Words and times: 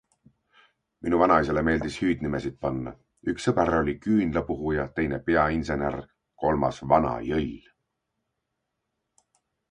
Minu 1.07 1.17
vanaisale 1.23 1.61
meeldis 1.65 1.97
hüüdnimesid 2.03 2.55
panna- 2.65 2.93
üks 3.33 3.43
sõber 3.49 3.71
oli 3.79 3.93
Küünlapuhuja, 4.05 4.85
teine 4.99 5.19
Peainsener, 5.27 5.97
kolmas 6.45 6.79
Vana 6.95 7.13
Jõll. 7.27 7.53